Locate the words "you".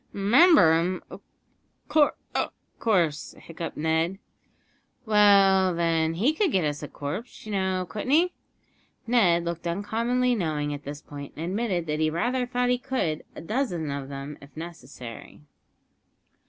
7.45-7.51